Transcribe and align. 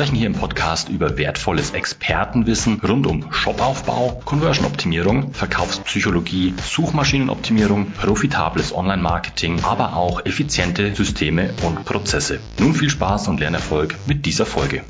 sprechen 0.00 0.16
hier 0.16 0.28
im 0.28 0.32
Podcast 0.32 0.88
über 0.88 1.18
wertvolles 1.18 1.72
Expertenwissen 1.72 2.80
rund 2.80 3.06
um 3.06 3.30
Shopaufbau, 3.34 4.22
Conversion-Optimierung, 4.24 5.34
Verkaufspsychologie, 5.34 6.54
Suchmaschinenoptimierung, 6.56 7.90
profitables 7.90 8.74
Online-Marketing, 8.74 9.62
aber 9.62 9.94
auch 9.96 10.24
effiziente 10.24 10.94
Systeme 10.94 11.52
und 11.66 11.84
Prozesse. 11.84 12.40
Nun 12.58 12.72
viel 12.72 12.88
Spaß 12.88 13.28
und 13.28 13.40
Lernerfolg 13.40 13.94
mit 14.06 14.24
dieser 14.24 14.46
Folge. 14.46 14.84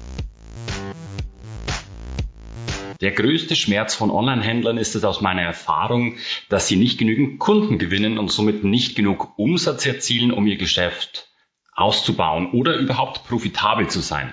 Der 3.01 3.11
größte 3.11 3.57
Schmerz 3.57 3.97
von 3.97 4.13
Online-Händlern 4.13 4.79
ist 4.79 4.95
es 4.95 5.03
aus 5.03 5.21
meiner 5.21 5.43
Erfahrung, 5.43 6.19
dass 6.49 6.69
sie 6.69 6.77
nicht 6.77 6.99
genügend 6.99 7.41
Kunden 7.41 7.81
gewinnen 7.81 8.17
und 8.17 8.31
somit 8.31 8.63
nicht 8.63 8.95
genug 8.95 9.37
Umsatz 9.37 9.87
erzielen, 9.87 10.31
um 10.31 10.47
ihr 10.47 10.57
Geschäft 10.57 11.30
auszubauen 11.81 12.53
oder 12.53 12.77
überhaupt 12.77 13.27
profitabel 13.27 13.89
zu 13.89 14.01
sein. 14.01 14.33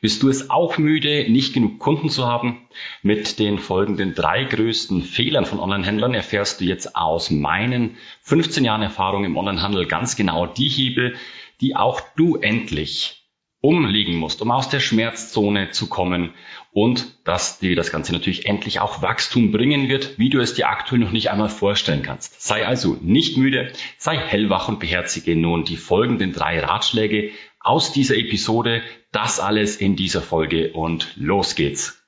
Bist 0.00 0.22
du 0.22 0.28
es 0.28 0.50
auch 0.50 0.78
müde, 0.78 1.30
nicht 1.30 1.52
genug 1.52 1.78
Kunden 1.78 2.08
zu 2.08 2.26
haben? 2.26 2.68
Mit 3.02 3.38
den 3.38 3.58
folgenden 3.58 4.14
drei 4.14 4.44
größten 4.44 5.02
Fehlern 5.02 5.44
von 5.44 5.60
Online-Händlern 5.60 6.14
erfährst 6.14 6.60
du 6.60 6.64
jetzt 6.64 6.96
aus 6.96 7.30
meinen 7.30 7.96
15 8.22 8.64
Jahren 8.64 8.82
Erfahrung 8.82 9.24
im 9.24 9.36
Online-Handel 9.36 9.86
ganz 9.86 10.16
genau 10.16 10.46
die 10.46 10.68
Hebel, 10.68 11.16
die 11.60 11.76
auch 11.76 12.00
du 12.16 12.36
endlich 12.36 13.23
umliegen 13.64 14.16
musst, 14.16 14.42
um 14.42 14.50
aus 14.50 14.68
der 14.68 14.78
Schmerzzone 14.78 15.70
zu 15.70 15.88
kommen 15.88 16.34
und 16.72 17.06
dass 17.24 17.60
dir 17.60 17.74
das 17.74 17.90
Ganze 17.90 18.12
natürlich 18.12 18.44
endlich 18.44 18.78
auch 18.80 19.00
Wachstum 19.00 19.52
bringen 19.52 19.88
wird, 19.88 20.18
wie 20.18 20.28
du 20.28 20.38
es 20.40 20.52
dir 20.52 20.68
aktuell 20.68 21.00
noch 21.00 21.12
nicht 21.12 21.30
einmal 21.30 21.48
vorstellen 21.48 22.02
kannst. 22.02 22.42
Sei 22.42 22.66
also 22.66 22.98
nicht 23.00 23.38
müde, 23.38 23.72
sei 23.96 24.18
hellwach 24.18 24.68
und 24.68 24.80
beherzige 24.80 25.34
nun 25.34 25.64
die 25.64 25.78
folgenden 25.78 26.34
drei 26.34 26.60
Ratschläge 26.60 27.30
aus 27.58 27.90
dieser 27.90 28.18
Episode. 28.18 28.82
Das 29.12 29.40
alles 29.40 29.76
in 29.76 29.96
dieser 29.96 30.20
Folge 30.20 30.74
und 30.74 31.14
los 31.16 31.54
geht's. 31.54 32.04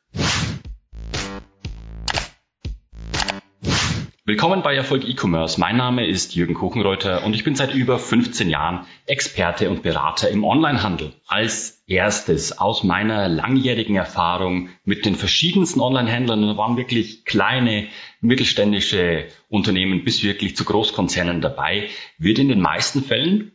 Willkommen 4.46 4.62
bei 4.62 4.76
Erfolg 4.76 5.08
E-Commerce. 5.08 5.58
Mein 5.58 5.76
Name 5.76 6.06
ist 6.06 6.36
Jürgen 6.36 6.54
Kuchenreuter 6.54 7.24
und 7.24 7.34
ich 7.34 7.42
bin 7.42 7.56
seit 7.56 7.74
über 7.74 7.98
15 7.98 8.48
Jahren 8.48 8.86
Experte 9.04 9.68
und 9.68 9.82
Berater 9.82 10.30
im 10.30 10.44
Onlinehandel. 10.44 11.14
Als 11.26 11.82
erstes 11.88 12.56
aus 12.56 12.84
meiner 12.84 13.28
langjährigen 13.28 13.96
Erfahrung 13.96 14.68
mit 14.84 15.04
den 15.04 15.16
verschiedensten 15.16 15.80
Online-Händlern, 15.80 16.42
da 16.42 16.56
waren 16.56 16.76
wirklich 16.76 17.24
kleine 17.24 17.88
mittelständische 18.20 19.24
Unternehmen 19.48 20.04
bis 20.04 20.22
wirklich 20.22 20.54
zu 20.54 20.64
Großkonzernen 20.64 21.40
dabei, 21.40 21.88
wird 22.16 22.38
in 22.38 22.48
den 22.48 22.60
meisten 22.60 23.02
Fällen 23.02 23.50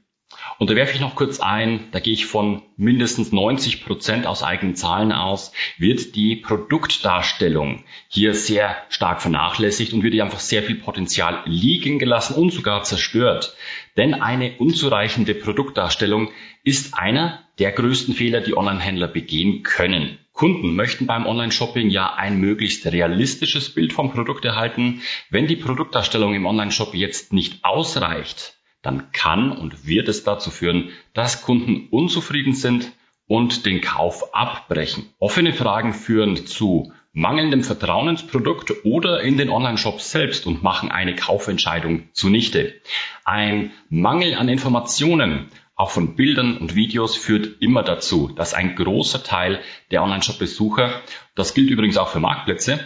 und 0.62 0.70
da 0.70 0.76
werfe 0.76 0.94
ich 0.94 1.02
noch 1.02 1.16
kurz 1.16 1.40
ein, 1.40 1.88
da 1.92 2.00
gehe 2.00 2.14
ich 2.14 2.28
von 2.28 2.62
mindestens 2.78 3.32
90 3.32 3.84
Prozent 3.84 4.28
aus 4.28 4.44
eigenen 4.44 4.76
Zahlen 4.76 5.12
aus, 5.12 5.54
wird 5.80 6.16
die 6.16 6.36
Produktdarstellung 6.36 7.84
hier 8.10 8.36
sehr 8.36 8.78
stark 8.90 9.24
vernachlässigt 9.24 9.92
und 9.92 10.04
wird 10.04 10.14
hier 10.14 10.24
einfach 10.24 10.40
sehr 10.40 10.62
viel 10.62 10.76
Potenzial 10.76 11.42
liegen 11.46 11.98
gelassen 11.98 12.36
und 12.36 12.54
sogar 12.54 12.84
zerstört. 12.84 13.56
Denn 13.98 14.14
eine 14.14 14.52
unzureichende 14.60 15.34
Produktdarstellung 15.34 16.30
ist 16.64 16.94
einer 16.94 17.40
der 17.58 17.72
größten 17.72 18.14
Fehler, 18.14 18.42
die 18.42 18.56
Online-Händler 18.56 19.08
begehen 19.08 19.64
können. 19.64 20.20
Kunden 20.32 20.76
möchten 20.76 21.08
beim 21.08 21.26
Online-Shopping 21.26 21.90
ja 21.90 22.14
ein 22.14 22.40
möglichst 22.40 22.86
realistisches 22.86 23.74
Bild 23.74 23.94
vom 23.94 24.12
Produkt 24.12 24.46
erhalten. 24.46 25.02
Wenn 25.32 25.48
die 25.48 25.56
Produktdarstellung 25.56 26.36
im 26.36 26.46
Online-Shop 26.46 26.94
jetzt 26.94 27.34
nicht 27.34 27.66
ausreicht, 27.66 28.61
dann 28.82 29.12
kann 29.12 29.52
und 29.52 29.86
wird 29.86 30.08
es 30.08 30.24
dazu 30.24 30.50
führen, 30.50 30.90
dass 31.14 31.44
Kunden 31.44 31.88
unzufrieden 31.90 32.54
sind 32.54 32.92
und 33.28 33.66
den 33.66 33.82
Kauf 33.82 34.34
abbrechen. 34.34 35.10
Offene 35.20 35.54
Fragen 35.54 35.94
führen 35.94 36.46
zu 36.48 36.92
mangelndem 37.14 37.64
Vertrauen 37.64 38.10
ins 38.10 38.26
Produkt 38.26 38.74
oder 38.86 39.22
in 39.22 39.38
den 39.38 39.50
Online-Shop 39.50 40.02
selbst 40.02 40.48
und 40.48 40.64
machen 40.64 40.92
eine 40.92 41.16
Kaufentscheidung 41.16 42.10
zunichte. 42.14 42.82
Ein 43.26 43.72
Mangel 43.90 44.36
an 44.36 44.50
Informationen, 44.50 45.50
auch 45.76 45.92
von 45.92 46.16
Bildern 46.16 46.58
und 46.58 46.76
Videos, 46.76 47.16
führt 47.16 47.62
immer 47.62 47.84
dazu, 47.84 48.32
dass 48.36 48.54
ein 48.54 48.76
großer 48.76 49.24
Teil 49.24 49.62
der 49.92 50.04
Online-Shop-Besucher, 50.04 51.02
das 51.36 51.54
gilt 51.54 51.70
übrigens 51.70 51.98
auch 51.98 52.10
für 52.10 52.20
Marktplätze, 52.20 52.80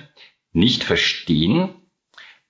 nicht 0.54 0.84
verstehen, 0.84 1.70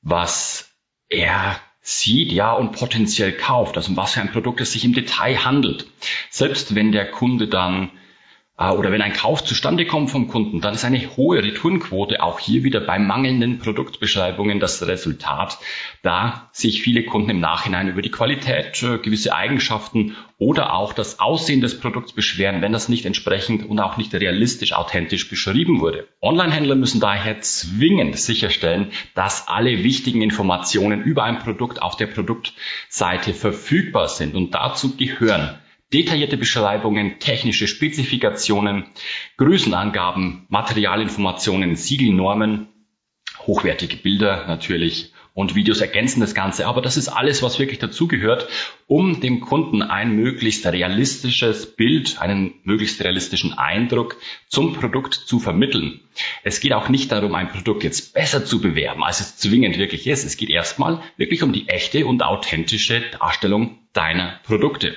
was 0.01 0.75
er 1.09 1.59
sieht, 1.87 2.31
ja, 2.31 2.51
und 2.51 2.71
potenziell 2.71 3.31
kauft, 3.31 3.77
also 3.77 3.91
um 3.91 3.97
was 3.97 4.13
für 4.13 4.21
ein 4.21 4.31
Produkt 4.31 4.59
es 4.59 4.71
sich 4.71 4.83
im 4.85 4.93
Detail 4.93 5.45
handelt. 5.45 5.85
Selbst 6.31 6.73
wenn 6.73 6.91
der 6.91 7.11
Kunde 7.11 7.47
dann 7.47 7.91
oder 8.57 8.89
wenn 8.89 9.01
ein 9.01 9.11
Kauf 9.11 9.43
zustande 9.43 9.85
kommt 9.85 10.11
vom 10.11 10.29
Kunden, 10.29 10.61
dann 10.61 10.75
ist 10.75 10.85
eine 10.85 11.17
hohe 11.17 11.43
Returnquote 11.43 12.23
auch 12.23 12.39
hier 12.39 12.63
wieder 12.63 12.79
bei 12.79 12.97
mangelnden 12.97 13.59
Produktbeschreibungen 13.59 14.61
das 14.61 14.87
Resultat, 14.87 15.57
da 16.03 16.49
sich 16.53 16.81
viele 16.81 17.03
Kunden 17.03 17.31
im 17.31 17.41
Nachhinein 17.41 17.89
über 17.89 18.01
die 18.01 18.11
Qualität, 18.11 18.81
äh, 18.81 18.97
gewisse 18.99 19.35
Eigenschaften 19.35 20.15
oder 20.37 20.73
auch 20.73 20.93
das 20.93 21.19
Aussehen 21.19 21.59
des 21.59 21.81
Produkts 21.81 22.13
beschweren, 22.13 22.61
wenn 22.61 22.71
das 22.71 22.87
nicht 22.87 23.05
entsprechend 23.05 23.67
und 23.67 23.79
auch 23.81 23.97
nicht 23.97 24.13
realistisch 24.13 24.71
authentisch 24.71 25.29
beschrieben 25.29 25.81
wurde. 25.81 26.07
Online-Händler 26.21 26.75
müssen 26.75 27.01
daher 27.01 27.41
zwingend 27.41 28.17
sicherstellen, 28.17 28.91
dass 29.15 29.49
alle 29.49 29.83
wichtigen 29.83 30.21
Informationen 30.21 31.03
über 31.03 31.23
ein 31.23 31.39
Produkt 31.39 31.81
auf 31.81 31.97
der 31.97 32.07
Produktseite 32.07 33.33
verfügbar 33.33 34.07
sind 34.07 34.33
und 34.33 34.55
dazu 34.55 34.95
gehören 34.95 35.59
detaillierte 35.93 36.37
Beschreibungen, 36.37 37.19
technische 37.19 37.67
Spezifikationen, 37.67 38.85
Größenangaben, 39.37 40.45
Materialinformationen, 40.49 41.75
Siegelnormen, 41.75 42.67
hochwertige 43.45 43.97
Bilder 43.97 44.47
natürlich 44.47 45.13
und 45.35 45.53
Videos 45.53 45.81
ergänzen 45.81 46.21
das 46.21 46.33
Ganze. 46.33 46.65
Aber 46.65 46.81
das 46.81 46.95
ist 46.95 47.09
alles, 47.09 47.43
was 47.43 47.59
wirklich 47.59 47.77
dazugehört, 47.77 48.47
um 48.87 49.19
dem 49.19 49.41
Kunden 49.41 49.81
ein 49.81 50.15
möglichst 50.15 50.65
realistisches 50.65 51.75
Bild, 51.75 52.19
einen 52.21 52.53
möglichst 52.63 53.03
realistischen 53.03 53.53
Eindruck 53.53 54.15
zum 54.47 54.73
Produkt 54.73 55.13
zu 55.13 55.39
vermitteln. 55.39 55.99
Es 56.43 56.61
geht 56.61 56.71
auch 56.71 56.87
nicht 56.87 57.11
darum, 57.11 57.35
ein 57.35 57.49
Produkt 57.49 57.83
jetzt 57.83 58.13
besser 58.13 58.45
zu 58.45 58.61
bewerben, 58.61 59.03
als 59.03 59.19
es 59.19 59.35
zwingend 59.35 59.77
wirklich 59.77 60.07
ist. 60.07 60.23
Es 60.23 60.37
geht 60.37 60.49
erstmal 60.49 61.01
wirklich 61.17 61.43
um 61.43 61.51
die 61.51 61.67
echte 61.67 62.05
und 62.05 62.23
authentische 62.23 63.01
Darstellung 63.19 63.77
deiner 63.91 64.39
Produkte. 64.43 64.95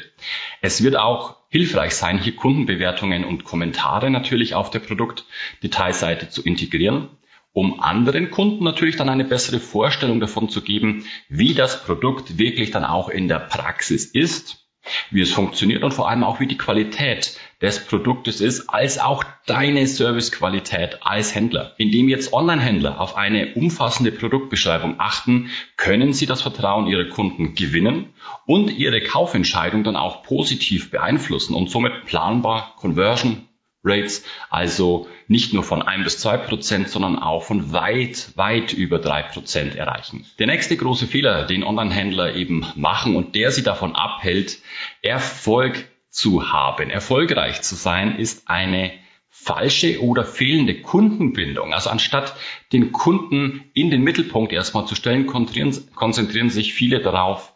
Es 0.60 0.84
wird 0.84 0.96
auch 0.96 1.34
hilfreich 1.48 1.96
sein, 1.96 2.18
hier 2.20 2.36
Kundenbewertungen 2.36 3.24
und 3.24 3.42
Kommentare 3.42 4.08
natürlich 4.08 4.54
auf 4.54 4.70
der 4.70 4.80
Produktdetailseite 4.80 6.28
zu 6.28 6.42
integrieren 6.44 7.08
um 7.58 7.80
anderen 7.80 8.30
Kunden 8.30 8.62
natürlich 8.62 8.94
dann 8.94 9.08
eine 9.08 9.24
bessere 9.24 9.58
Vorstellung 9.58 10.20
davon 10.20 10.48
zu 10.48 10.60
geben, 10.60 11.06
wie 11.28 11.54
das 11.54 11.82
Produkt 11.82 12.38
wirklich 12.38 12.70
dann 12.70 12.84
auch 12.84 13.08
in 13.08 13.26
der 13.26 13.40
Praxis 13.40 14.04
ist, 14.04 14.68
wie 15.10 15.22
es 15.22 15.32
funktioniert 15.32 15.82
und 15.82 15.92
vor 15.92 16.08
allem 16.08 16.22
auch 16.22 16.38
wie 16.38 16.46
die 16.46 16.56
Qualität 16.56 17.36
des 17.60 17.84
Produktes 17.84 18.40
ist, 18.40 18.68
als 18.70 19.00
auch 19.00 19.24
deine 19.46 19.88
Servicequalität 19.88 21.00
als 21.00 21.34
Händler. 21.34 21.74
Indem 21.78 22.08
jetzt 22.08 22.32
Online-Händler 22.32 23.00
auf 23.00 23.16
eine 23.16 23.54
umfassende 23.56 24.12
Produktbeschreibung 24.12 25.00
achten, 25.00 25.50
können 25.76 26.12
sie 26.12 26.26
das 26.26 26.42
Vertrauen 26.42 26.86
ihrer 26.86 27.08
Kunden 27.08 27.56
gewinnen 27.56 28.14
und 28.46 28.70
ihre 28.70 29.00
Kaufentscheidung 29.00 29.82
dann 29.82 29.96
auch 29.96 30.22
positiv 30.22 30.92
beeinflussen 30.92 31.54
und 31.54 31.70
somit 31.70 32.04
planbar 32.06 32.76
Conversion 32.76 33.47
Rates, 33.84 34.24
also 34.50 35.08
nicht 35.28 35.54
nur 35.54 35.62
von 35.62 35.82
ein 35.82 36.04
bis 36.04 36.18
zwei 36.18 36.36
Prozent, 36.36 36.88
sondern 36.88 37.18
auch 37.18 37.44
von 37.44 37.72
weit, 37.72 38.32
weit 38.36 38.72
über 38.72 38.98
drei 38.98 39.22
Prozent 39.22 39.76
erreichen. 39.76 40.26
Der 40.38 40.46
nächste 40.46 40.76
große 40.76 41.06
Fehler, 41.06 41.44
den 41.44 41.62
Online-Händler 41.62 42.34
eben 42.34 42.66
machen 42.74 43.14
und 43.14 43.34
der 43.34 43.50
sie 43.50 43.62
davon 43.62 43.94
abhält, 43.94 44.58
Erfolg 45.02 45.88
zu 46.10 46.50
haben, 46.50 46.90
erfolgreich 46.90 47.62
zu 47.62 47.74
sein, 47.74 48.16
ist 48.16 48.48
eine 48.48 48.92
falsche 49.30 50.02
oder 50.02 50.24
fehlende 50.24 50.80
Kundenbindung. 50.80 51.72
Also 51.72 51.90
anstatt 51.90 52.34
den 52.72 52.92
Kunden 52.92 53.70
in 53.74 53.90
den 53.90 54.02
Mittelpunkt 54.02 54.52
erstmal 54.52 54.86
zu 54.86 54.94
stellen, 54.94 55.26
konzentrieren, 55.26 55.94
konzentrieren 55.94 56.50
sich 56.50 56.74
viele 56.74 57.00
darauf, 57.00 57.52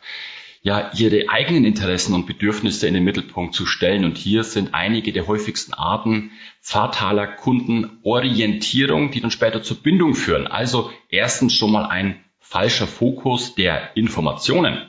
ja, 0.62 0.92
ihre 0.96 1.28
eigenen 1.28 1.64
Interessen 1.64 2.14
und 2.14 2.26
Bedürfnisse 2.26 2.86
in 2.86 2.94
den 2.94 3.02
Mittelpunkt 3.02 3.54
zu 3.54 3.66
stellen. 3.66 4.04
Und 4.04 4.16
hier 4.16 4.44
sind 4.44 4.74
einige 4.74 5.12
der 5.12 5.26
häufigsten 5.26 5.74
Arten 5.74 6.30
fataler 6.60 7.26
Kundenorientierung, 7.26 9.10
die 9.10 9.20
dann 9.20 9.32
später 9.32 9.62
zur 9.62 9.82
Bindung 9.82 10.14
führen. 10.14 10.46
Also 10.46 10.90
erstens 11.08 11.54
schon 11.54 11.72
mal 11.72 11.86
ein 11.86 12.24
falscher 12.38 12.86
Fokus 12.86 13.56
der 13.56 13.96
Informationen. 13.96 14.88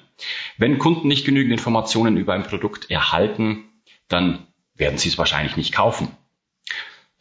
Wenn 0.58 0.78
Kunden 0.78 1.08
nicht 1.08 1.25
genügend 1.25 1.54
Informationen 1.54 2.18
über 2.18 2.34
ein 2.34 2.44
Produkt 2.44 2.92
erhalten, 2.92 3.64
dann 4.08 4.46
werden 4.75 5.00
sie 5.00 5.10
es 5.10 5.18
wahrscheinlich 5.18 5.58
nicht 5.58 5.74
kaufen. 5.74 6.10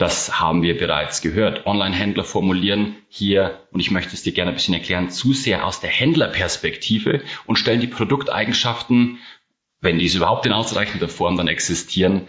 Das 0.03 0.41
haben 0.41 0.63
wir 0.63 0.77
bereits 0.77 1.21
gehört. 1.21 1.65
Online-Händler 1.65 2.25
formulieren 2.25 2.97
hier, 3.09 3.61
und 3.71 3.79
ich 3.79 3.93
möchte 3.93 4.15
es 4.15 4.25
dir 4.25 4.33
gerne 4.33 4.51
ein 4.51 4.57
bisschen 4.57 4.75
erklären, 4.75 5.11
zu 5.11 5.33
sehr 5.33 5.65
aus 5.65 5.79
der 5.79 5.91
Händlerperspektive 5.91 7.23
und 7.47 7.55
stellen 7.55 7.81
die 7.81 7.87
Produkteigenschaften, 7.87 9.21
wenn 9.81 10.01
diese 10.01 10.19
überhaupt 10.19 10.45
in 10.45 10.53
ausreichender 10.53 11.09
Form 11.09 11.37
dann 11.37 11.47
existieren, 11.47 12.27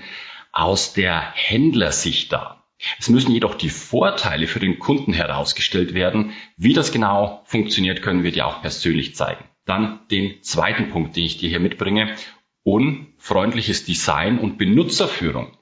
aus 0.52 0.94
der 0.94 1.20
Händlersicht 1.34 2.31
dar. 2.31 2.64
Es 3.00 3.10
müssen 3.10 3.31
jedoch 3.31 3.56
die 3.56 3.72
Vorteile 3.72 4.46
für 4.46 4.60
den 4.60 4.78
Kunden 4.78 5.12
herausgestellt 5.12 5.96
werden. 5.96 6.34
Wie 6.58 6.74
das 6.74 6.92
genau 6.92 7.42
funktioniert, 7.46 8.04
können 8.04 8.22
wir 8.22 8.31
dir 8.31 8.46
auch 8.46 8.62
persönlich 8.62 9.16
zeigen. 9.16 9.46
Dann 9.66 10.02
den 10.12 10.44
zweiten 10.44 10.92
Punkt, 10.92 11.16
den 11.16 11.24
ich 11.24 11.38
dir 11.38 11.50
hier 11.50 11.60
mitbringe. 11.60 12.14
Unfreundliches 12.62 13.84
Design 13.84 14.38
und 14.38 14.60
Benutzerführung. 14.60 15.58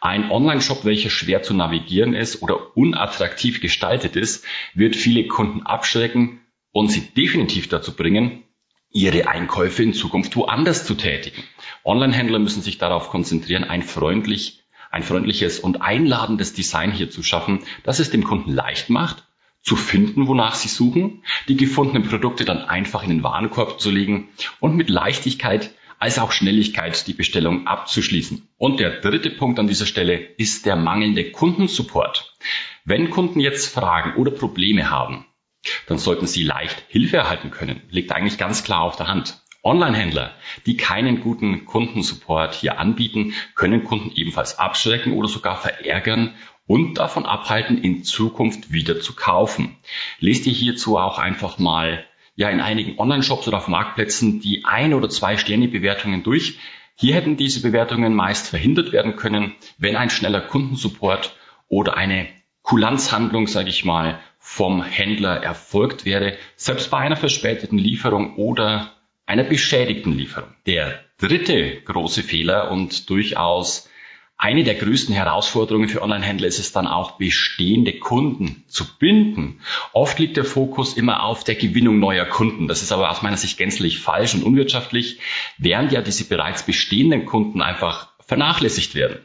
Ein 0.00 0.30
Online-Shop, 0.30 0.84
welcher 0.84 1.10
schwer 1.10 1.42
zu 1.42 1.54
navigieren 1.54 2.14
ist 2.14 2.42
oder 2.42 2.76
unattraktiv 2.76 3.60
gestaltet 3.60 4.16
ist, 4.16 4.44
wird 4.74 4.96
viele 4.96 5.26
Kunden 5.26 5.62
abschrecken 5.62 6.40
und 6.72 6.90
sie 6.90 7.02
definitiv 7.02 7.68
dazu 7.68 7.94
bringen, 7.94 8.42
ihre 8.90 9.28
Einkäufe 9.28 9.82
in 9.82 9.94
Zukunft 9.94 10.36
woanders 10.36 10.84
zu 10.84 10.94
tätigen. 10.94 11.42
Online-Händler 11.84 12.38
müssen 12.38 12.62
sich 12.62 12.78
darauf 12.78 13.08
konzentrieren, 13.08 13.64
ein 13.64 13.82
freundlich, 13.82 14.62
ein 14.90 15.02
freundliches 15.02 15.58
und 15.58 15.82
einladendes 15.82 16.52
Design 16.52 16.92
hier 16.92 17.10
zu 17.10 17.22
schaffen, 17.22 17.60
das 17.84 17.98
es 17.98 18.10
dem 18.10 18.24
Kunden 18.24 18.52
leicht 18.52 18.90
macht, 18.90 19.24
zu 19.62 19.76
finden, 19.76 20.26
wonach 20.26 20.54
sie 20.54 20.68
suchen, 20.68 21.22
die 21.48 21.56
gefundenen 21.56 22.08
Produkte 22.08 22.44
dann 22.44 22.58
einfach 22.58 23.02
in 23.02 23.08
den 23.08 23.22
Warenkorb 23.22 23.80
zu 23.80 23.90
legen 23.90 24.28
und 24.60 24.76
mit 24.76 24.90
Leichtigkeit 24.90 25.72
als 26.02 26.18
auch 26.18 26.32
Schnelligkeit 26.32 27.06
die 27.06 27.12
Bestellung 27.12 27.68
abzuschließen. 27.68 28.48
Und 28.58 28.80
der 28.80 29.00
dritte 29.00 29.30
Punkt 29.30 29.60
an 29.60 29.68
dieser 29.68 29.86
Stelle 29.86 30.16
ist 30.36 30.66
der 30.66 30.74
mangelnde 30.74 31.30
Kundensupport. 31.30 32.36
Wenn 32.84 33.10
Kunden 33.10 33.38
jetzt 33.38 33.72
Fragen 33.72 34.16
oder 34.16 34.32
Probleme 34.32 34.90
haben, 34.90 35.26
dann 35.86 35.98
sollten 35.98 36.26
sie 36.26 36.42
leicht 36.42 36.82
Hilfe 36.88 37.18
erhalten 37.18 37.52
können. 37.52 37.82
Liegt 37.88 38.10
eigentlich 38.10 38.36
ganz 38.36 38.64
klar 38.64 38.80
auf 38.80 38.96
der 38.96 39.06
Hand. 39.06 39.40
Online-Händler, 39.62 40.32
die 40.66 40.76
keinen 40.76 41.20
guten 41.20 41.66
Kundensupport 41.66 42.52
hier 42.52 42.80
anbieten, 42.80 43.34
können 43.54 43.84
Kunden 43.84 44.10
ebenfalls 44.16 44.58
abschrecken 44.58 45.12
oder 45.12 45.28
sogar 45.28 45.56
verärgern 45.56 46.34
und 46.66 46.98
davon 46.98 47.26
abhalten, 47.26 47.78
in 47.78 48.02
Zukunft 48.02 48.72
wieder 48.72 48.98
zu 48.98 49.14
kaufen. 49.14 49.76
Lest 50.18 50.48
ihr 50.48 50.52
hierzu 50.52 50.98
auch 50.98 51.20
einfach 51.20 51.58
mal 51.58 52.04
ja 52.42 52.50
in 52.50 52.60
einigen 52.60 52.98
Online-Shops 52.98 53.48
oder 53.48 53.58
auf 53.58 53.68
Marktplätzen 53.68 54.40
die 54.40 54.64
ein 54.64 54.94
oder 54.94 55.08
zwei 55.08 55.36
Sterne-Bewertungen 55.36 56.22
durch. 56.22 56.58
Hier 56.96 57.14
hätten 57.14 57.36
diese 57.36 57.62
Bewertungen 57.62 58.14
meist 58.14 58.48
verhindert 58.48 58.92
werden 58.92 59.16
können, 59.16 59.54
wenn 59.78 59.96
ein 59.96 60.10
schneller 60.10 60.40
Kundensupport 60.40 61.36
oder 61.68 61.96
eine 61.96 62.28
Kulanzhandlung, 62.62 63.46
sage 63.46 63.70
ich 63.70 63.84
mal, 63.84 64.20
vom 64.38 64.82
Händler 64.82 65.42
erfolgt 65.42 66.04
wäre, 66.04 66.36
selbst 66.56 66.90
bei 66.90 66.98
einer 66.98 67.16
verspäteten 67.16 67.78
Lieferung 67.78 68.36
oder 68.36 68.92
einer 69.24 69.44
beschädigten 69.44 70.12
Lieferung. 70.12 70.50
Der 70.66 71.00
dritte 71.18 71.80
große 71.80 72.22
Fehler 72.22 72.70
und 72.72 73.08
durchaus 73.08 73.88
eine 74.42 74.64
der 74.64 74.74
größten 74.74 75.14
Herausforderungen 75.14 75.88
für 75.88 76.02
Online-Händler 76.02 76.48
ist 76.48 76.58
es 76.58 76.72
dann 76.72 76.88
auch, 76.88 77.12
bestehende 77.12 77.92
Kunden 77.92 78.64
zu 78.66 78.98
binden. 78.98 79.60
Oft 79.92 80.18
liegt 80.18 80.36
der 80.36 80.44
Fokus 80.44 80.94
immer 80.94 81.22
auf 81.22 81.44
der 81.44 81.54
Gewinnung 81.54 82.00
neuer 82.00 82.24
Kunden. 82.24 82.66
Das 82.66 82.82
ist 82.82 82.90
aber 82.90 83.12
aus 83.12 83.22
meiner 83.22 83.36
Sicht 83.36 83.56
gänzlich 83.56 84.00
falsch 84.00 84.34
und 84.34 84.42
unwirtschaftlich, 84.42 85.20
während 85.58 85.92
ja 85.92 86.02
diese 86.02 86.24
bereits 86.24 86.66
bestehenden 86.66 87.24
Kunden 87.24 87.62
einfach 87.62 88.08
vernachlässigt 88.18 88.96
werden. 88.96 89.18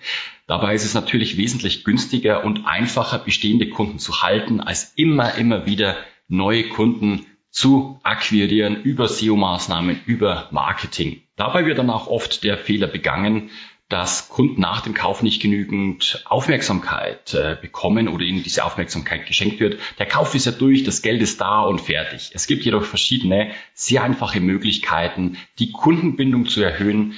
Dabei 0.45 0.75
ist 0.75 0.85
es 0.85 0.93
natürlich 0.93 1.35
wesentlich 1.35 1.83
günstiger 1.83 2.45
und 2.45 2.67
einfacher, 2.67 3.17
bestehende 3.17 3.69
Kunden 3.69 3.97
zu 3.97 4.21
halten, 4.21 4.61
als 4.61 4.93
immer, 4.97 5.33
immer 5.33 5.65
wieder 5.65 5.97
neue 6.27 6.69
Kunden 6.69 7.25
zu 7.49 7.99
akquirieren 8.03 8.83
über 8.83 9.07
SEO-Maßnahmen, 9.07 9.99
über 10.05 10.47
Marketing. 10.51 11.23
Dabei 11.37 11.65
wird 11.65 11.79
dann 11.79 11.89
auch 11.89 12.05
oft 12.05 12.43
der 12.43 12.59
Fehler 12.59 12.85
begangen, 12.85 13.49
dass 13.89 14.27
Kunden 14.27 14.59
nach 14.59 14.81
dem 14.81 14.93
Kauf 14.93 15.23
nicht 15.23 15.41
genügend 15.41 16.23
Aufmerksamkeit 16.25 17.33
äh, 17.33 17.57
bekommen 17.61 18.09
oder 18.09 18.23
ihnen 18.23 18.43
diese 18.43 18.65
Aufmerksamkeit 18.65 19.25
geschenkt 19.25 19.59
wird. 19.59 19.79
Der 19.97 20.05
Kauf 20.05 20.35
ist 20.35 20.45
ja 20.45 20.51
durch, 20.51 20.83
das 20.83 21.01
Geld 21.01 21.21
ist 21.21 21.39
da 21.39 21.61
und 21.61 21.79
fertig. 21.79 22.31
Es 22.33 22.47
gibt 22.47 22.65
jedoch 22.65 22.83
verschiedene 22.83 23.51
sehr 23.73 24.03
einfache 24.03 24.41
Möglichkeiten, 24.41 25.37
die 25.59 25.71
Kundenbindung 25.71 26.47
zu 26.47 26.61
erhöhen, 26.61 27.13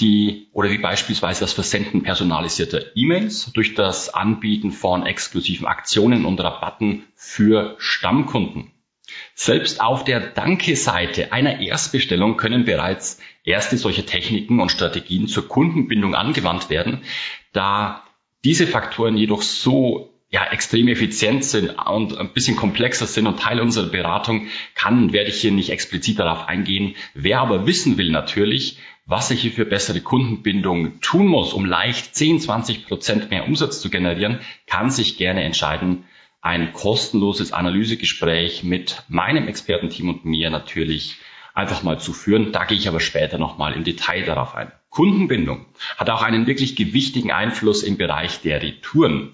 die 0.00 0.48
oder 0.52 0.70
wie 0.70 0.78
beispielsweise 0.78 1.40
das 1.40 1.52
Versenden 1.52 2.02
personalisierter 2.02 2.96
E-Mails 2.96 3.52
durch 3.52 3.74
das 3.74 4.12
Anbieten 4.12 4.72
von 4.72 5.06
exklusiven 5.06 5.66
Aktionen 5.66 6.24
und 6.24 6.40
Rabatten 6.40 7.04
für 7.14 7.76
Stammkunden. 7.78 8.72
Selbst 9.38 9.82
auf 9.82 10.02
der 10.02 10.20
Danke-Seite 10.20 11.30
einer 11.30 11.60
Erstbestellung 11.60 12.38
können 12.38 12.64
bereits 12.64 13.20
erste 13.44 13.76
solche 13.76 14.06
Techniken 14.06 14.60
und 14.60 14.72
Strategien 14.72 15.28
zur 15.28 15.46
Kundenbindung 15.46 16.14
angewandt 16.14 16.70
werden, 16.70 17.02
da 17.52 18.02
diese 18.44 18.66
Faktoren 18.66 19.18
jedoch 19.18 19.42
so 19.42 20.10
ja, 20.30 20.46
extrem 20.50 20.88
effizient 20.88 21.44
sind 21.44 21.68
und 21.68 22.16
ein 22.16 22.32
bisschen 22.32 22.56
komplexer 22.56 23.06
sind 23.06 23.26
und 23.26 23.38
Teil 23.38 23.60
unserer 23.60 23.90
Beratung 23.90 24.46
kann, 24.74 25.12
werde 25.12 25.28
ich 25.28 25.42
hier 25.42 25.52
nicht 25.52 25.68
explizit 25.68 26.18
darauf 26.18 26.48
eingehen. 26.48 26.96
Wer 27.12 27.40
aber 27.40 27.66
wissen 27.66 27.98
will 27.98 28.10
natürlich, 28.10 28.78
was 29.04 29.30
er 29.30 29.36
hier 29.36 29.52
für 29.52 29.66
bessere 29.66 30.00
Kundenbindung 30.00 30.98
tun 31.02 31.26
muss, 31.26 31.52
um 31.52 31.66
leicht 31.66 32.14
10, 32.14 32.40
20 32.40 32.86
Prozent 32.86 33.30
mehr 33.30 33.46
Umsatz 33.46 33.82
zu 33.82 33.90
generieren, 33.90 34.40
kann 34.66 34.90
sich 34.90 35.18
gerne 35.18 35.44
entscheiden, 35.44 36.04
ein 36.40 36.72
kostenloses 36.72 37.52
Analysegespräch 37.52 38.62
mit 38.62 39.02
meinem 39.08 39.48
Expertenteam 39.48 40.08
und 40.08 40.24
mir 40.24 40.50
natürlich 40.50 41.16
einfach 41.54 41.82
mal 41.82 41.98
zu 41.98 42.12
führen. 42.12 42.52
Da 42.52 42.64
gehe 42.64 42.78
ich 42.78 42.88
aber 42.88 43.00
später 43.00 43.38
nochmal 43.38 43.72
im 43.72 43.82
Detail 43.82 44.24
darauf 44.24 44.54
ein. 44.54 44.70
Kundenbindung 44.90 45.66
hat 45.96 46.10
auch 46.10 46.22
einen 46.22 46.46
wirklich 46.46 46.76
gewichtigen 46.76 47.32
Einfluss 47.32 47.82
im 47.82 47.96
Bereich 47.96 48.40
der 48.42 48.62
Retouren. 48.62 49.32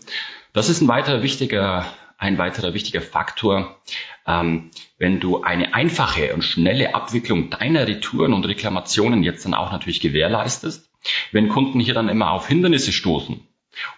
Das 0.52 0.68
ist 0.68 0.80
ein 0.80 0.88
weiterer 0.88 1.22
wichtiger, 1.22 1.86
ein 2.18 2.38
weiterer 2.38 2.74
wichtiger 2.74 3.00
Faktor. 3.00 3.80
Ähm, 4.26 4.70
wenn 4.98 5.18
du 5.18 5.42
eine 5.42 5.74
einfache 5.74 6.32
und 6.32 6.42
schnelle 6.42 6.94
Abwicklung 6.94 7.50
deiner 7.50 7.88
Retouren 7.88 8.32
und 8.32 8.46
Reklamationen 8.46 9.22
jetzt 9.24 9.44
dann 9.44 9.54
auch 9.54 9.72
natürlich 9.72 10.00
gewährleistest, 10.00 10.88
wenn 11.32 11.48
Kunden 11.48 11.80
hier 11.80 11.94
dann 11.94 12.08
immer 12.08 12.30
auf 12.30 12.46
Hindernisse 12.46 12.92
stoßen 12.92 13.40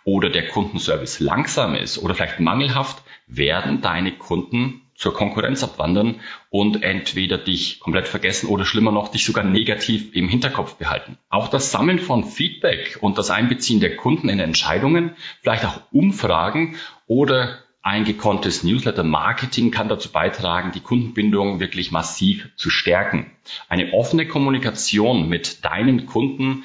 oder 0.05 0.31
der 0.31 0.49
Kundenservice 0.49 1.21
langsam 1.21 1.75
ist 1.75 1.99
oder 1.99 2.15
vielleicht 2.15 2.41
mangelhaft, 2.41 3.03
werden 3.27 3.81
deine 3.81 4.13
Kunden 4.13 4.83
zur 4.95 5.13
Konkurrenz 5.13 5.65
abwandern 5.65 6.21
und 6.51 6.83
entweder 6.83 7.37
dich 7.37 7.81
komplett 7.81 8.07
vergessen 8.07 8.49
oder 8.49 8.65
schlimmer 8.65 8.93
noch, 8.93 9.09
dich 9.09 9.25
sogar 9.25 9.45
negativ 9.45 10.15
im 10.15 10.29
Hinterkopf 10.29 10.77
behalten. 10.77 11.19
Auch 11.29 11.49
das 11.49 11.73
Sammeln 11.73 11.99
von 11.99 12.25
Feedback 12.25 12.99
und 13.01 13.19
das 13.19 13.31
Einbeziehen 13.31 13.81
der 13.81 13.97
Kunden 13.97 14.29
in 14.29 14.39
Entscheidungen, 14.39 15.17
vielleicht 15.43 15.65
auch 15.65 15.81
Umfragen 15.91 16.77
oder 17.07 17.59
ein 17.83 18.05
gekonntes 18.05 18.63
Newsletter-Marketing 18.63 19.71
kann 19.71 19.91
dazu 19.91 20.11
beitragen, 20.11 20.73
die 20.73 20.81
Kundenbindung 20.81 21.61
wirklich 21.61 21.91
massiv 21.91 22.49
zu 22.57 22.71
stärken. 22.71 23.31
Eine 23.69 23.93
offene 23.93 24.27
Kommunikation 24.27 25.29
mit 25.29 25.67
deinen 25.67 26.07
Kunden 26.07 26.65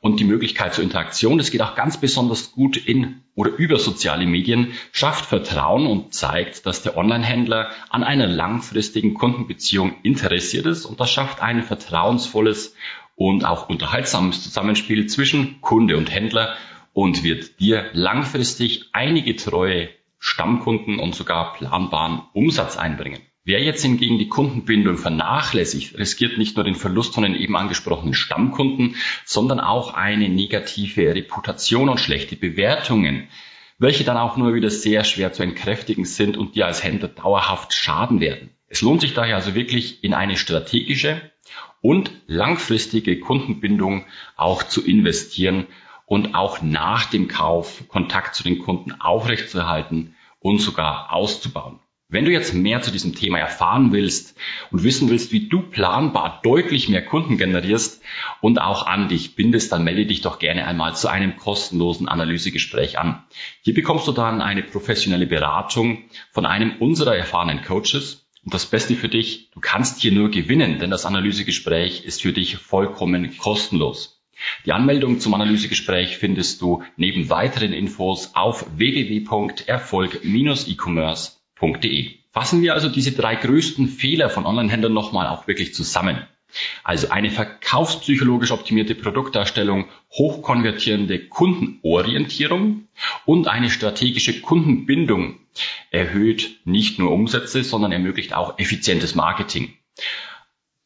und 0.00 0.20
die 0.20 0.24
Möglichkeit 0.24 0.74
zur 0.74 0.84
Interaktion, 0.84 1.38
das 1.38 1.50
geht 1.50 1.62
auch 1.62 1.74
ganz 1.74 1.98
besonders 1.98 2.52
gut 2.52 2.76
in 2.76 3.22
oder 3.34 3.50
über 3.50 3.78
soziale 3.78 4.26
Medien, 4.26 4.72
schafft 4.92 5.26
Vertrauen 5.26 5.86
und 5.86 6.14
zeigt, 6.14 6.66
dass 6.66 6.82
der 6.82 6.96
Online-Händler 6.96 7.70
an 7.90 8.04
einer 8.04 8.26
langfristigen 8.26 9.14
Kundenbeziehung 9.14 9.96
interessiert 10.02 10.66
ist 10.66 10.84
und 10.84 11.00
das 11.00 11.10
schafft 11.10 11.42
ein 11.42 11.62
vertrauensvolles 11.62 12.74
und 13.16 13.44
auch 13.44 13.68
unterhaltsames 13.68 14.42
Zusammenspiel 14.42 15.06
zwischen 15.06 15.60
Kunde 15.60 15.96
und 15.96 16.12
Händler 16.12 16.56
und 16.92 17.24
wird 17.24 17.58
dir 17.58 17.90
langfristig 17.92 18.90
einige 18.92 19.34
treue 19.34 19.88
Stammkunden 20.20 20.98
und 20.98 21.14
sogar 21.14 21.54
planbaren 21.54 22.22
Umsatz 22.32 22.76
einbringen. 22.76 23.20
Wer 23.48 23.62
jetzt 23.62 23.80
hingegen 23.80 24.18
die 24.18 24.28
Kundenbindung 24.28 24.98
vernachlässigt, 24.98 25.96
riskiert 25.96 26.36
nicht 26.36 26.56
nur 26.56 26.66
den 26.66 26.74
Verlust 26.74 27.14
von 27.14 27.22
den 27.22 27.34
eben 27.34 27.56
angesprochenen 27.56 28.12
Stammkunden, 28.12 28.96
sondern 29.24 29.58
auch 29.58 29.94
eine 29.94 30.28
negative 30.28 31.14
Reputation 31.14 31.88
und 31.88 31.98
schlechte 31.98 32.36
Bewertungen, 32.36 33.26
welche 33.78 34.04
dann 34.04 34.18
auch 34.18 34.36
nur 34.36 34.52
wieder 34.52 34.68
sehr 34.68 35.02
schwer 35.02 35.32
zu 35.32 35.42
entkräftigen 35.42 36.04
sind 36.04 36.36
und 36.36 36.56
dir 36.56 36.66
als 36.66 36.84
Händler 36.84 37.08
dauerhaft 37.08 37.72
schaden 37.72 38.20
werden. 38.20 38.50
Es 38.66 38.82
lohnt 38.82 39.00
sich 39.00 39.14
daher 39.14 39.36
also 39.36 39.54
wirklich 39.54 40.04
in 40.04 40.12
eine 40.12 40.36
strategische 40.36 41.18
und 41.80 42.10
langfristige 42.26 43.18
Kundenbindung 43.18 44.04
auch 44.36 44.62
zu 44.62 44.84
investieren 44.84 45.68
und 46.04 46.34
auch 46.34 46.60
nach 46.60 47.06
dem 47.06 47.28
Kauf 47.28 47.88
Kontakt 47.88 48.34
zu 48.34 48.42
den 48.42 48.58
Kunden 48.58 49.00
aufrechtzuerhalten 49.00 50.16
und 50.38 50.58
sogar 50.58 51.14
auszubauen. 51.14 51.80
Wenn 52.10 52.24
du 52.24 52.32
jetzt 52.32 52.54
mehr 52.54 52.80
zu 52.80 52.90
diesem 52.90 53.14
Thema 53.14 53.38
erfahren 53.38 53.92
willst 53.92 54.34
und 54.70 54.82
wissen 54.82 55.10
willst, 55.10 55.30
wie 55.30 55.50
du 55.50 55.60
planbar 55.60 56.40
deutlich 56.42 56.88
mehr 56.88 57.04
Kunden 57.04 57.36
generierst 57.36 58.02
und 58.40 58.62
auch 58.62 58.86
an 58.86 59.08
dich 59.08 59.34
bindest, 59.34 59.72
dann 59.72 59.84
melde 59.84 60.06
dich 60.06 60.22
doch 60.22 60.38
gerne 60.38 60.66
einmal 60.66 60.96
zu 60.96 61.08
einem 61.08 61.36
kostenlosen 61.36 62.08
Analysegespräch 62.08 62.98
an. 62.98 63.24
Hier 63.60 63.74
bekommst 63.74 64.08
du 64.08 64.12
dann 64.12 64.40
eine 64.40 64.62
professionelle 64.62 65.26
Beratung 65.26 66.04
von 66.30 66.46
einem 66.46 66.76
unserer 66.78 67.14
erfahrenen 67.14 67.60
Coaches. 67.60 68.26
Und 68.42 68.54
das 68.54 68.64
Beste 68.64 68.94
für 68.94 69.10
dich, 69.10 69.50
du 69.50 69.60
kannst 69.60 70.00
hier 70.00 70.12
nur 70.12 70.30
gewinnen, 70.30 70.78
denn 70.78 70.90
das 70.90 71.04
Analysegespräch 71.04 72.06
ist 72.06 72.22
für 72.22 72.32
dich 72.32 72.56
vollkommen 72.56 73.36
kostenlos. 73.36 74.22
Die 74.64 74.72
Anmeldung 74.72 75.20
zum 75.20 75.34
Analysegespräch 75.34 76.16
findest 76.16 76.62
du 76.62 76.82
neben 76.96 77.28
weiteren 77.28 77.74
Infos 77.74 78.34
auf 78.34 78.64
www.erfolg-e-commerce 78.78 81.38
www.online-händler.de. 81.60 82.18
Fassen 82.32 82.62
wir 82.62 82.74
also 82.74 82.88
diese 82.88 83.12
drei 83.12 83.34
größten 83.34 83.88
Fehler 83.88 84.30
von 84.30 84.46
Online-Händlern 84.46 84.92
nochmal 84.92 85.26
auch 85.26 85.46
wirklich 85.46 85.74
zusammen. 85.74 86.18
Also 86.82 87.10
eine 87.10 87.30
verkaufspsychologisch 87.30 88.52
optimierte 88.52 88.94
Produktdarstellung, 88.94 89.86
hochkonvertierende 90.12 91.18
Kundenorientierung 91.28 92.88
und 93.26 93.48
eine 93.48 93.70
strategische 93.70 94.40
Kundenbindung 94.40 95.40
erhöht 95.90 96.60
nicht 96.64 96.98
nur 96.98 97.12
Umsätze, 97.12 97.64
sondern 97.64 97.92
ermöglicht 97.92 98.34
auch 98.34 98.58
effizientes 98.58 99.14
Marketing. 99.14 99.74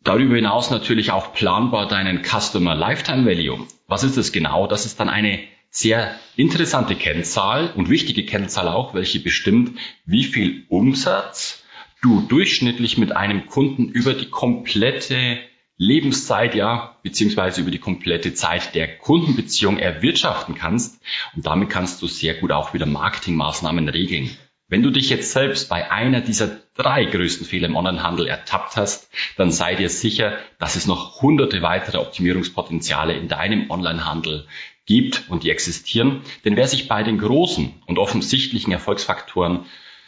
Darüber 0.01 0.35
hinaus 0.35 0.71
natürlich 0.71 1.13
auch 1.13 1.33
planbar 1.33 1.87
deinen 1.87 2.25
Customer 2.25 2.75
Lifetime 2.75 3.25
Value. 3.25 3.67
Was 3.87 4.03
ist 4.03 4.17
das 4.17 4.33
genau? 4.33 4.67
Das 4.67 4.85
ist 4.85 4.99
dann 4.99 5.09
eine 5.09 5.39
sehr 5.75 6.15
interessante 6.37 6.95
Kennzahl 6.95 7.73
und 7.75 7.89
wichtige 7.89 8.27
Kennzahl 8.27 8.69
auch, 8.69 8.93
welche 8.93 9.21
bestimmt, 9.21 9.79
wie 10.05 10.25
viel 10.25 10.67
Umsatz 10.69 11.65
du 12.03 12.21
durchschnittlich 12.21 12.99
mit 12.99 13.17
einem 13.17 13.47
Kunden 13.47 13.89
über 13.89 14.13
die 14.13 14.29
komplette 14.29 15.39
Lebenszeit, 15.79 16.55
ja, 16.55 16.99
beziehungsweise 17.03 17.63
über 17.63 17.71
die 17.71 17.79
komplette 17.79 18.35
Zeit 18.35 18.75
der 18.75 18.99
Kundenbeziehung 18.99 19.79
erwirtschaften 19.79 20.55
kannst. 20.55 21.01
Und 21.35 21.47
damit 21.47 21.71
kannst 21.71 22.03
du 22.03 22.07
sehr 22.07 22.35
gut 22.35 22.53
auch 22.53 22.75
wieder 22.75 22.87
Marketingmaßnahmen 22.87 23.89
regeln. 23.89 24.31
Wenn 24.69 24.83
du 24.83 24.91
dich 24.91 25.11
jetzt 25.11 25.33
selbst 25.33 25.69
bei 25.69 25.91
einer 25.91 26.21
dieser 26.21 26.61
drei 26.75 27.05
größten 27.05 27.47
Fehler 27.47 27.69
im 27.69 27.77
Onlinehandel 27.77 28.27
ertappt 28.27 28.77
hast, 28.77 29.11
dann 29.37 29.51
sei 29.51 29.75
dir 29.75 29.89
sicher, 29.91 30.39
dass 30.59 30.77
es 30.77 30.87
noch 30.87 31.21
hunderte 31.21 31.63
weitere 31.63 31.99
Optimierungspotenziale 31.99 33.15
in 33.15 33.29
deinem 33.29 33.71
Onlinehandel 33.71 34.47
gibt 34.87 35.25
und 35.29 35.45
die 35.45 35.51
existieren. 35.51 36.23
Denn 36.45 36.57
wer 36.57 36.69
sich 36.69 36.89
bei 36.89 37.03
den 37.03 37.19
großen 37.19 37.73
und 37.87 37.99
offensichtlichen 37.99 38.73
Erfolgsfaktoren 38.73 39.67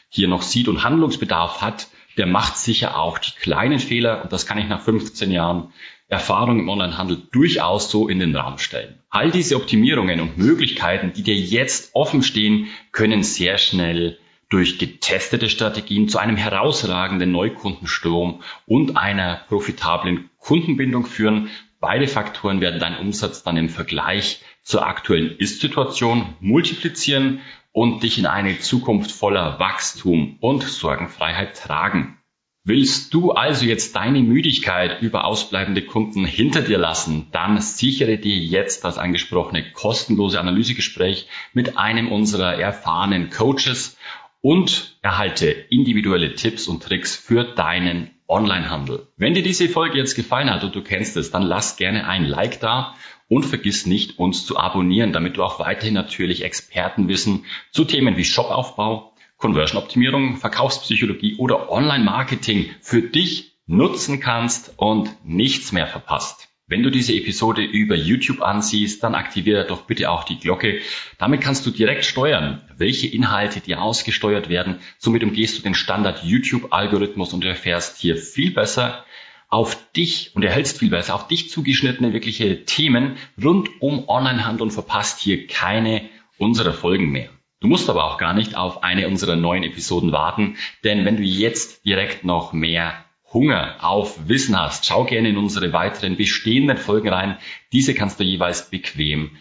hier 0.09 0.28
noch 0.28 0.43
sieht 0.43 0.69
und 0.69 0.85
Handlungsbedarf 0.85 1.61
hat, 1.61 1.88
der 2.16 2.26
macht 2.26 2.57
sicher 2.57 2.97
auch 2.99 3.19
die 3.19 3.33
kleinen 3.33 3.78
Fehler, 3.78 4.23
und 4.23 4.33
das 4.33 4.47
kann 4.47 4.59
ich 4.59 4.69
nach 4.69 4.81
15 4.81 5.31
Jahren 5.33 5.73
Erfahrung 6.09 6.61
im 6.61 6.69
Onlinehandel 6.69 7.23
durchaus 7.33 7.90
so 7.90 8.09
in 8.09 8.21
den 8.21 8.37
Raum 8.37 8.59
stellen. 8.59 9.00
All 9.11 9.31
diese 9.31 9.57
Optimierungen 9.57 10.21
und 10.21 10.38
Möglichkeiten, 10.38 11.12
die 11.12 11.23
dir 11.23 11.35
jetzt 11.35 11.90
offen 11.95 12.23
stehen, 12.23 12.69
können 12.93 13.23
sehr 13.23 13.59
schnell 13.59 14.19
durch 14.49 14.78
getestete 14.78 15.49
Strategien 15.49 16.09
zu 16.09 16.19
einem 16.19 16.37
herausragenden 16.37 17.33
Neukundenstrom 17.33 18.43
und 18.66 18.97
einer 18.97 19.40
profitablen 19.49 20.31
Kundenbindung 20.38 21.07
führen. 21.07 21.49
Beide 21.81 22.07
Faktoren 22.07 22.61
werden 22.61 22.78
deinen 22.78 22.99
Umsatz 22.99 23.43
dann 23.43 23.57
im 23.57 23.69
Vergleich 23.69 24.40
zur 24.64 24.87
aktuellen 24.87 25.37
Ist-Situation 25.37 26.35
multiplizieren 26.40 27.40
und 27.73 28.02
dich 28.02 28.18
in 28.18 28.26
eine 28.26 28.59
Zukunft 28.59 29.12
voller 29.12 29.59
Wachstum 29.59 30.38
und 30.40 30.62
Sorgenfreiheit 30.62 31.56
tragen. 31.56 32.18
Willst 32.66 33.12
du 33.12 33.33
also 33.33 33.66
jetzt 33.66 33.94
deine 33.94 34.21
Müdigkeit 34.21 35.02
über 35.02 35.26
ausbleibende 35.26 35.83
Kunden 35.83 36.25
hinter 36.25 36.62
dir 36.62 36.78
lassen, 36.78 37.26
dann 37.30 37.61
sichere 37.61 38.16
dir 38.16 38.38
jetzt 38.38 38.85
das 38.85 38.97
angesprochene 38.97 39.71
kostenlose 39.73 40.40
Analysegespräch 40.40 41.28
mit 41.52 41.76
einem 41.76 42.11
unserer 42.11 42.54
erfahrenen 42.54 43.28
Coaches 43.28 43.99
und 44.40 44.97
erhalte 45.02 45.50
individuelle 45.50 46.37
Tipps 46.37 46.66
und 46.66 46.83
Tricks 46.83 47.14
für 47.14 47.44
deinen 47.44 48.13
Onlinehandel. 48.26 49.07
Wenn 49.16 49.35
dir 49.35 49.43
diese 49.43 49.69
Folge 49.69 49.99
jetzt 49.99 50.14
gefallen 50.14 50.50
hat 50.50 50.64
und 50.64 50.75
du 50.75 50.83
kennst 50.83 51.16
es, 51.16 51.31
dann 51.31 51.43
lass 51.43 51.76
gerne 51.76 52.07
ein 52.07 52.25
Like 52.25 52.61
da 52.61 52.95
und 53.28 53.45
vergiss 53.45 53.87
nicht, 53.87 54.19
uns 54.19 54.47
zu 54.47 54.59
abonnieren, 54.59 55.12
damit 55.12 55.37
du 55.37 55.43
auch 55.43 55.59
weiterhin 55.59 55.95
natürlich 55.95 56.45
Expertenwissen 56.45 57.45
zu 57.71 57.85
Themen 57.85 58.16
wie 58.16 58.25
Shopaufbau, 58.25 59.12
Conversion-Optimierung, 59.37 60.37
Verkaufspsychologie 60.37 61.37
oder 61.37 61.71
Online-Marketing 61.71 62.71
für 62.81 63.02
dich 63.02 63.59
nutzen 63.66 64.21
kannst 64.21 64.75
und 64.76 65.11
nichts 65.25 65.73
mehr 65.73 65.87
verpasst. 65.87 66.49
Wenn 66.66 66.83
du 66.83 66.90
diese 66.90 67.12
Episode 67.12 67.62
über 67.62 67.94
YouTube 67.94 68.40
ansiehst, 68.40 69.02
dann 69.02 69.14
aktiviere 69.14 69.66
doch 69.66 69.83
bitte 69.83 70.11
auch 70.11 70.25
die 70.25 70.38
Glocke. 70.38 70.80
Damit 71.18 71.42
kannst 71.42 71.66
du 71.66 71.71
direkt 71.71 72.06
steuern, 72.06 72.62
welche 72.78 73.06
Inhalte 73.06 73.61
dir 73.61 73.83
ausgesteuert 73.83 74.49
werden. 74.49 74.78
Somit 74.97 75.23
umgehst 75.23 75.59
du 75.59 75.62
den 75.62 75.75
Standard 75.75 76.25
YouTube-Algorithmus 76.25 77.35
und 77.35 77.44
erfährst 77.44 77.99
hier 77.99 78.16
viel 78.16 78.50
besser, 78.50 79.04
auf 79.50 79.76
dich 79.92 80.30
und 80.35 80.42
erhältst 80.42 80.78
viel 80.78 80.88
besser 80.88 81.14
auf 81.14 81.28
dich 81.28 81.50
zugeschnittene 81.50 82.14
wirkliche 82.14 82.64
Themen 82.64 83.18
rund 83.42 83.68
um 83.80 84.09
Onlinehandel 84.09 84.62
und 84.62 84.71
verpasst 84.71 85.21
hier 85.21 85.47
keine 85.47 86.09
unserer 86.38 86.73
Folgen 86.73 87.11
mehr. 87.11 87.28
Du 87.61 87.68
musst 87.68 87.90
aber 87.90 88.04
auch 88.04 88.16
gar 88.16 88.33
nicht 88.33 88.56
auf 88.56 88.83
eine 88.83 89.06
unserer 89.06 89.37
neuen 89.37 89.64
Episoden 89.64 90.12
warten, 90.12 90.56
denn 90.83 91.04
wenn 91.04 91.18
du 91.18 91.23
jetzt 91.23 91.85
direkt 91.85 92.25
noch 92.25 92.54
mehr 92.54 93.03
Hunger 93.35 93.76
auf 93.81 94.29
Wissen 94.29 94.59
hast, 94.59 94.87
schau 94.87 95.05
gerne 95.05 95.29
in 95.29 95.37
unsere 95.37 95.73
weiteren 95.73 96.17
bestehenden 96.17 96.79
Folgen 96.79 97.09
rein. 97.09 97.37
Diese 97.73 97.93
kannst 97.93 98.21
du 98.21 98.25
jeweils 98.25 98.71
bequem 98.71 99.33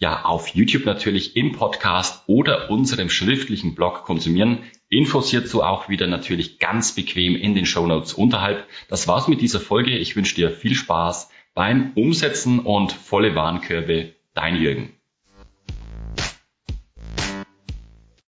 ja 0.00 0.24
auf 0.24 0.48
YouTube 0.48 0.86
natürlich 0.86 1.36
im 1.36 1.52
Podcast 1.52 2.24
oder 2.26 2.70
unserem 2.70 3.10
schriftlichen 3.10 3.74
Blog 3.74 4.04
konsumieren. 4.04 4.60
Infos 4.88 5.30
hierzu 5.30 5.62
auch 5.62 5.88
wieder 5.88 6.06
natürlich 6.06 6.58
ganz 6.58 6.94
bequem 6.94 7.36
in 7.36 7.54
den 7.54 7.66
Show 7.66 7.86
Notes 7.86 8.14
unterhalb. 8.14 8.66
Das 8.88 9.06
war's 9.06 9.28
mit 9.28 9.40
dieser 9.40 9.60
Folge. 9.60 9.96
Ich 9.96 10.16
wünsche 10.16 10.34
dir 10.34 10.50
viel 10.50 10.74
Spaß 10.74 11.30
beim 11.54 11.92
Umsetzen 11.94 12.60
und 12.60 12.92
volle 12.92 13.34
Warenkörbe. 13.34 14.14
Dein 14.32 14.56
Jürgen. 14.56 14.99